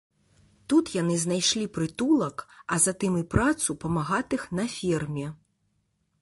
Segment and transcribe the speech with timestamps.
[0.71, 2.43] Тут яны знайшлі прытулак,
[2.77, 5.27] а затым і працу памагатых на ферме.